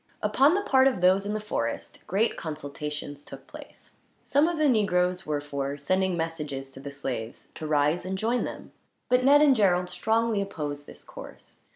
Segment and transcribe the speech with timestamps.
[0.23, 3.97] Upon the part of those in the forest, great consultations took place.
[4.23, 8.43] Some of the negroes were for sending messages to the slaves to rise and join
[8.43, 8.71] them,
[9.09, 11.59] but Ned and Gerald strongly opposed this course.